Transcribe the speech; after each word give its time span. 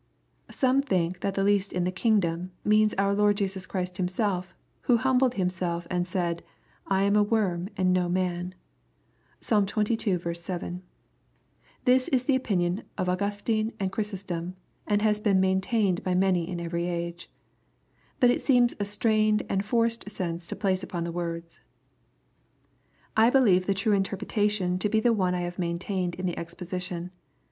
Some 0.49 0.81
think, 0.81 1.19
that 1.19 1.35
the 1.35 1.43
least 1.43 1.71
in 1.71 1.83
the 1.83 1.91
kingdom," 1.91 2.49
means 2.65 2.95
our 2.95 3.13
Lord 3.13 3.37
Jesus 3.37 3.67
Christ 3.67 3.97
Himself 3.97 4.55
who 4.89 4.97
humbled 4.97 5.35
Himself 5.35 5.85
and 5.91 6.07
said, 6.07 6.41
"I 6.87 7.03
am 7.03 7.15
a 7.15 7.21
worm 7.21 7.69
and 7.77 7.93
no 7.93 8.09
man. 8.09 8.55
(Psalm 9.41 9.67
xxii. 9.67 10.19
7.) 10.33 10.81
This 11.85 12.07
is 12.07 12.23
the 12.23 12.35
opinion 12.35 12.81
of 12.97 13.09
Augustine 13.09 13.73
and 13.79 13.91
Chrysostom, 13.91 14.55
and 14.87 15.03
has 15.03 15.19
been 15.19 15.39
maintained 15.39 16.01
by 16.03 16.15
many 16.15 16.49
in 16.49 16.59
every 16.59 16.87
age. 16.87 17.29
But 18.19 18.31
it 18.31 18.41
seems 18.41 18.73
a 18.79 18.85
strained 18.85 19.43
and 19.49 19.63
forced 19.63 20.09
sense 20.09 20.47
to 20.47 20.55
place 20.55 20.81
upon 20.81 21.03
the 21.03 21.11
words. 21.11 21.59
I 23.15 23.29
believe 23.29 23.67
the 23.67 23.75
true 23.75 23.93
interpretation 23.93 24.79
to 24.79 24.89
be 24.89 24.99
the 24.99 25.13
one 25.13 25.35
I 25.35 25.41
have 25.41 25.59
maintained 25.59 26.15
in 26.15 26.25
the 26.25 26.39
exposition. 26.39 27.11